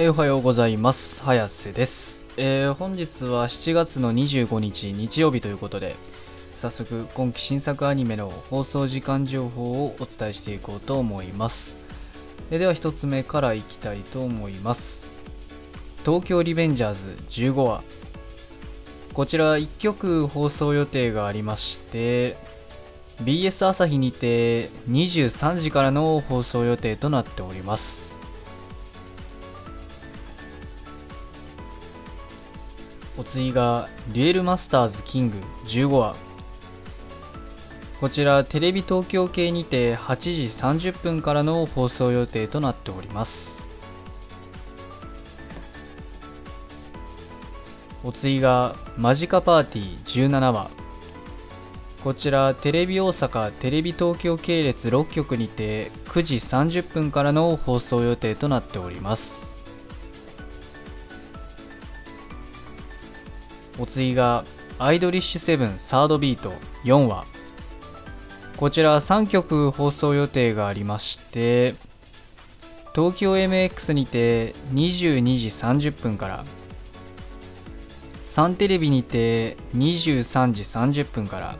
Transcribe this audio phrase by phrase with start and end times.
[0.00, 1.24] えおはようございます。
[1.24, 5.96] 早瀬です、えー本日は7月の25日日曜日ということで
[6.54, 11.80] 早速今期新作アニメの放送時間情報をお伝えしていこうと思います。
[12.48, 15.16] では1つ目からいきたいと思います。
[16.04, 17.82] 東京リベンジャーズ15話。
[19.14, 22.36] こちら1曲放送予定がありまして
[23.24, 28.17] BS 朝日にて23時からの放送予定となっております。
[33.18, 36.14] お次がデュエルマスターズキング15話。
[38.00, 43.68] こちらテレビ東京系にて8時30分からの放送予定となっております。
[48.04, 50.70] お次がマジカパーティー17話。
[52.04, 59.57] こちらテレビ大阪テレビ東京系列6局にて9時30分からの放送予定となっております。
[63.78, 64.44] お次が
[64.78, 66.52] アイドリッシュセブンサードビート
[66.84, 67.38] 4話。
[68.58, 71.76] こちら3曲放送予定がありまして
[72.92, 75.46] 東京 MX にて22時
[75.90, 76.44] 30分から
[78.20, 81.56] サンテレビにて23時30分から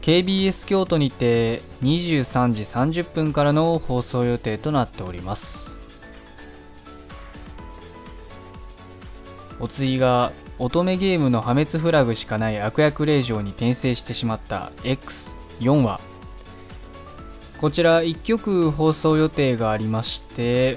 [0.00, 2.62] KBS 京都にて23時
[3.02, 5.75] 30分からの放送予定となっております。
[9.58, 16.00] お次が乙女ゲームの破滅フラグしかない悪役令嬢に転生してしまった X4 話。
[17.58, 20.76] こちら1曲放送予定がありまして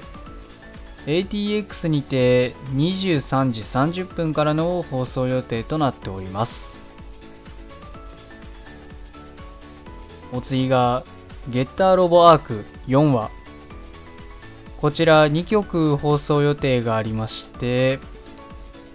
[1.04, 6.86] ATX にて23時30分からの放送予定となっております。
[10.32, 11.04] お次が
[11.48, 13.30] ゲッターロボアーク4話。
[14.78, 17.98] こちら2曲放送予定がありまして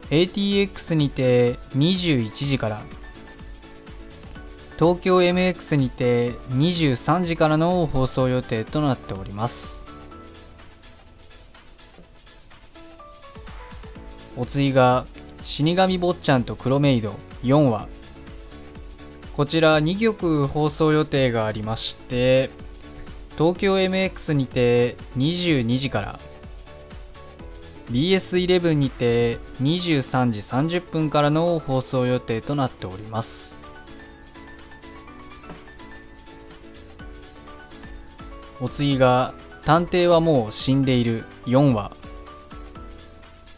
[0.09, 2.81] ATX にて21時から
[4.77, 9.85] 東京 MX にて23時からの放送予定となっております。
[14.37, 15.05] お次が
[15.43, 17.15] 死神坊ちゃんと黒メイド。
[17.45, 17.87] 4話
[19.33, 22.49] こちら2曲放送予定がありまして
[23.37, 26.19] 東京 MX にて22時から
[27.91, 30.39] BS11 にて23時
[30.79, 33.63] 30分からの放送予定となっております。
[38.59, 39.33] お次が
[39.65, 41.91] 「探偵はもう死んでいる」4話。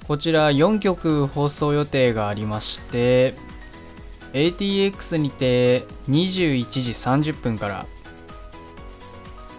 [0.08, 3.36] こちら4曲放送予定がありまして
[4.32, 6.92] ATX にて21時
[7.34, 7.86] 30分から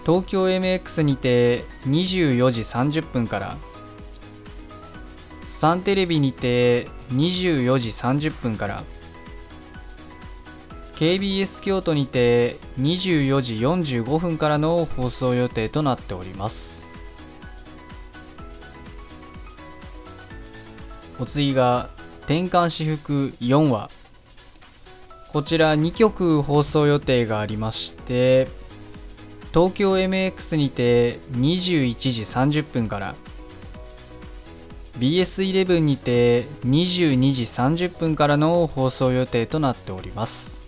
[0.06, 3.59] 東京 MX にて24時30分から
[5.49, 8.85] サンテレビにて24時30分から
[10.93, 16.89] KBS 京都にて24時45分からの放送予定となっております。
[21.19, 23.91] お次が転換私服4話
[25.33, 28.47] こちら2曲放送予定がありまして
[29.53, 32.23] 東京 MX にて21時
[32.61, 33.15] 30分から
[34.99, 40.65] BS11 にて22時30分からの放送予定となっております。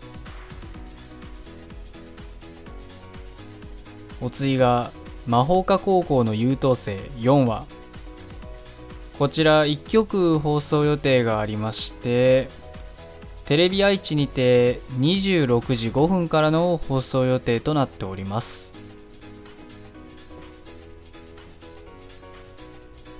[4.20, 4.92] お次が
[5.26, 7.66] 魔法科高校の優等生4話。
[9.18, 12.48] こちら1曲放送予定がありまして
[13.44, 18.74] テレビ愛知にて26時5分からの放送予定となっております。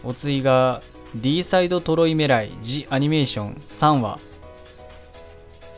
[0.02, 0.80] お次が
[1.14, 4.18] D サイドトロイメライジアニメーション3話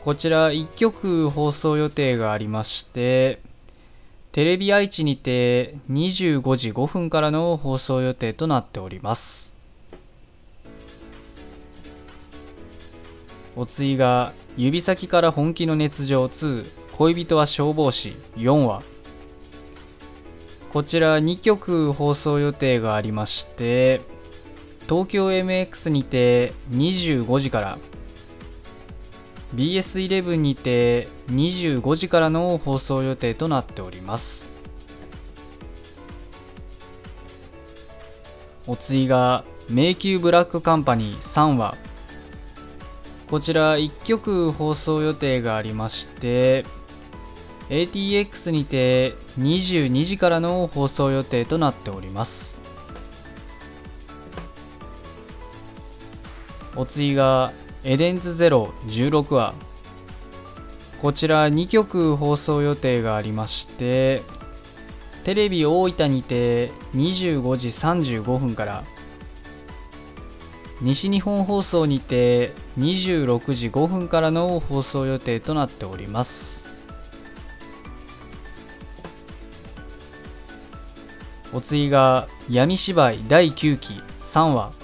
[0.03, 3.39] こちら1曲放送予定がありまして
[4.31, 9.55] テレビ愛知にて25時5分からの放送予定となっております。
[13.55, 18.81] お次が指先から本気の熱情2恋人は消防士4話
[20.71, 24.01] こちら2曲放送予定がありまして
[24.93, 27.77] 東京 MX にて25時から。
[29.55, 34.53] BS11 にて25時からの放送予定となっております。
[38.67, 41.75] お次が迷宮ブラックカンパニー3話
[43.29, 46.65] こちら1曲放送予定がありまして
[47.69, 52.72] ATX にて22時からの放送予定となっております。
[56.75, 57.51] お次が
[57.83, 59.53] エデンズゼロ16話
[61.01, 64.21] こちら2曲放送予定がありまして
[65.23, 68.83] テレビ大分にて25時35分から
[70.81, 76.73] 西日本放送にて26時5分からの放送予定となっております。
[81.53, 84.82] お次が闇芝居第9期3話。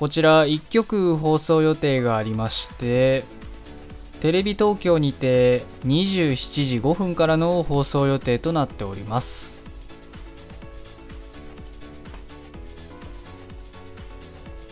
[0.00, 3.22] こちら1曲放送予定がありまして
[4.22, 9.66] テレビ東京にて27時5分からの放送予定となっております。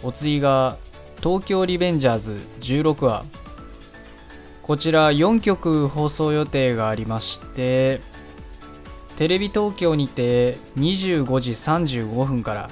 [0.02, 0.78] お次が
[1.22, 3.24] 東京リベンジャーズ16話。
[4.62, 8.00] こちら4曲放送予定がありまして
[9.18, 12.70] テレビ東京にて25時35分から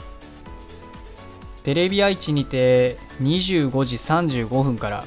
[1.66, 5.04] テレビ愛知にて25時35分から。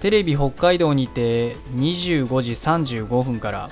[0.00, 3.70] テレビ北海道にて25時35分から。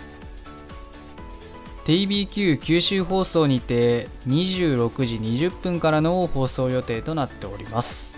[1.87, 8.16] TBQ 九州放送にて26時20分からの放送予定となっております。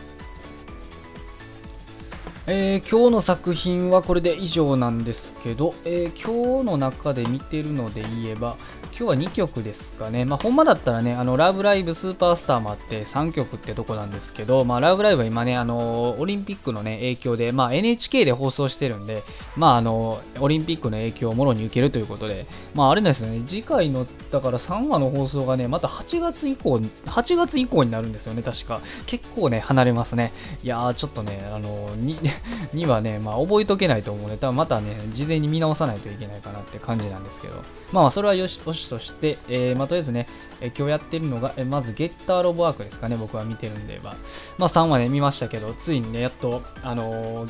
[2.50, 8.56] えー、今日の作品はこれで以上なんですけど、えー、今日の中で見てるので言えば、
[8.98, 10.24] 今日は2曲ですかね。
[10.24, 19.22] まあ、ほんまだったらね、あの、ラブライブスーパースターもあって3曲ってとこなんですけど、まあ、ラブライブは今ね、あの、オリンピックのね、影響で、まあ、NHK で放送してるんで、
[19.54, 28.80] まあ、あの、オリンピックの影響をもろに受けるということで、まあ、あれですね、次回の、だから3話の放送がね、また8月以降、8月以降になるんですよね、確か。
[29.04, 30.32] 結構ね、離れますね。
[30.64, 32.16] いやー、ちょっとね、あの、に、
[32.72, 37.62] にはね、まあ、覚えとけないと思うので、多分またね、事前に見直さないといけないかなって感じなんですけど、
[37.92, 40.28] まあ、それはよしよしとして、えー、まあ、とりあえずね、
[40.60, 44.16] えー、今日やってるのが、えー、まず、ゲッターロボワークですかね、僕は見てるんで、まあ、
[44.58, 47.46] まあ、3話ね、見ましたけど、ついにね、やっと、あの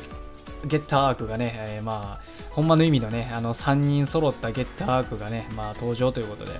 [0.65, 6.51] ゲッターアークがね、えまあ、ほんまの意味のね、あの、3人揃ったゲッターアークがね、まあ、登場ということで、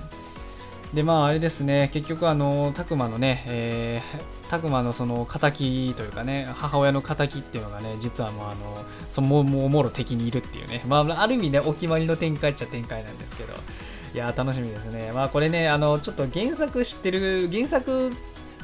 [0.94, 10.82] でまああれですね結局あの拓磨のね、えー、拓磨のその敵というかね母親の敵っていうのがね実はもうあのそのももろ敵にいるっていうね。
[10.88, 13.54] まあある意味ねお決まりの展開っちゃ展開なんですけど。
[14.12, 15.12] いや楽しみですね。
[15.14, 18.10] まあこれねあのちょっと原作知ってる原作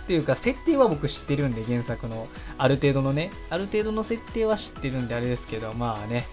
[0.07, 2.29] ていうか設定は僕知ってるんで原作の。
[2.59, 3.31] ある程度のね。
[3.51, 6.27] ある程度の設定は知ってるんであれですけどまあね。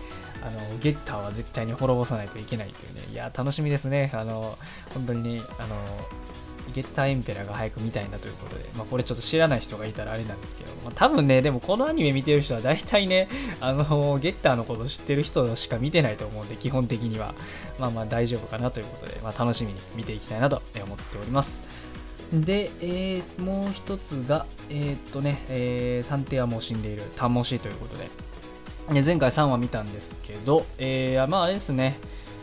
[0.46, 3.02] あのゲッターは絶対に滅ぼさないといけないというね。
[3.12, 4.12] いや楽しみですね。
[4.14, 4.58] あの
[4.94, 5.76] 本当にねあの
[6.74, 13.28] ゲッターエンペラーが早く見たいんだということで、まあ、これちょっと知らない人がいたらあれなんですけど、まあ、多分ね、でもこのアニメ見てる人は大体ね、
[13.60, 17.36] あの、ゲッターのこと知ってる人しか見てないと思うんで、基本的には、
[17.80, 21.64] まあまあ大丈夫かなということで、まあ、楽しみに見ていきたいなと思っております。
[22.34, 28.10] で、えー、もう一つが、えー、っとね、えー、探偵はもう死んでいる、タモシということで、
[29.02, 31.96] 前回3話見たんですけど、えー、まああれですね、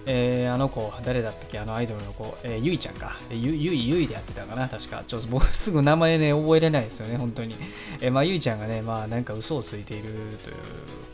[0.06, 1.58] えー、あの子、誰だったっけ？
[1.58, 3.12] あのアイドルの子、えー、ゆいちゃんか。
[3.30, 4.68] ゆゆい、ゆいでやってたかな？
[4.68, 5.02] 確か。
[5.06, 7.54] ちょっと僕すぐ名前ね、覚えれないですよね、本当に。
[8.00, 10.04] えー、まあ、ゆいちゃんがね、まあ、なんか嘘をついている
[10.44, 10.56] という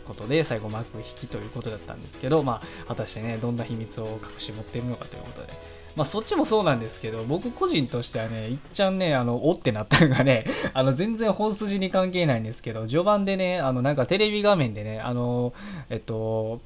[0.06, 5.75] ことで、最後幕引きということだったんですけど、まあ、果たしてね、どんな秘密を隠し持っているのかということで。
[5.96, 15.54] まあそっちもそうなんですけど、僕個人としてはね、いっちゃんね、あの、おってなったのがね、 あの、全然本筋に関係ないんですけど、序盤でね、あの、なんかテレビ画面でね、あの、
[15.88, 16.60] えっと、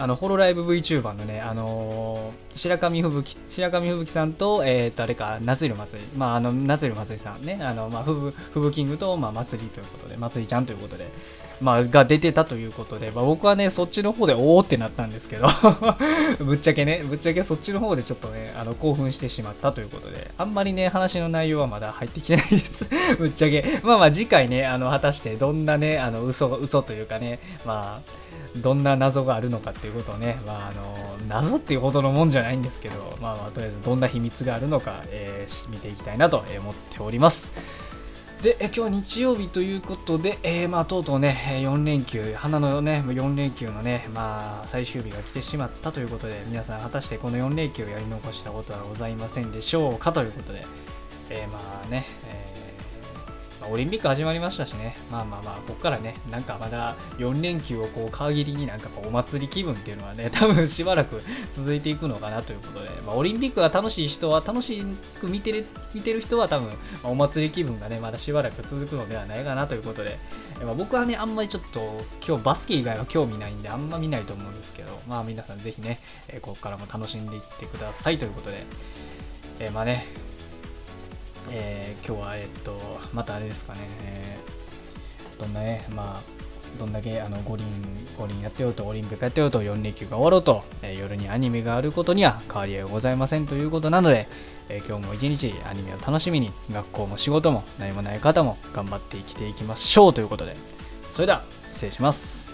[0.00, 11.10] あの、ホロライブ VTuber のね、あのー、白神吹雪、白神吹雪さんと、えー、と、あれか、夏色祭り、まあ、あの、夏色祭りさんね、あの、まあ、ふぶ、ふぶキングと、まあ、祭りということで、祭りちゃんということで、
[11.60, 15.46] まあ、が出てたということで、まあ、僕はね、そっちの方でおおってなったんですけど
[16.40, 22.88] ぶっちゃけね、ぶっちゃけそっちの方でちょっとね、あの興奮してしまったということで、あんまりね、話の内容はまだ入ってきてないです。
[23.18, 23.80] ぶっちゃけ。
[23.82, 37.52] まあまあ、次回ね、あの、果たしてどんなね、あの、嘘、嘘というかね、まあ、どんな謎があるのかっていうことをね、まあ、あの、謎っていうほどのもんじゃないんですけど、まあまあ、とりあえずどんな秘密があるのか、えー、見ていきたいなと思っております。
[38.42, 50.64] で、今日日曜日ということで、えー、まあ、とうとうね、4連休、花のね、4連休のね、まあ、最終日が来てしまったということで、皆さん、果たしてこの4連休をやり残したことはございませんでしょうかということで、
[51.28, 52.59] えー、まあね、え
[53.60, 64.84] まあ、オリンピック始まりましたしね、まあまあまあ、ここからね、なんかまだ4連休をこう、皮切りになんかこう、お祭り気分っていうのはね、 多分しばらく続いていくのかなということで、まあ、オリンピックが楽しい人は、楽し
[65.20, 66.68] く見てる、見てる人は多分、
[67.02, 70.18] ま、お祭り気分がね、まだしばらく続くのではないかなということで、
[70.64, 76.00] まあ、僕はね、あんまりちょっと、今日バスケ以外は興味ないんで、あんま見ないと思うんですけど、まあ皆さんぜひね、
[76.40, 78.64] ここからも楽しんでいってくださいということで、
[79.58, 80.06] えー、まあね、
[81.50, 82.78] えー今日はえっと
[83.12, 86.20] またあれですかね、えーどんなねまあ
[86.78, 87.64] どんだけあの五輪
[88.18, 94.28] 五輪やってようとオリンピックやってようと4連休が終わろうと、えー夜にアニメがあることには変わりはございませんということなので、
[94.68, 100.56] え今日も一日アニメを楽しみに学校も仕事も何もない方も頑張って生きていきましょうということで。
[101.12, 102.49] それでは失礼します。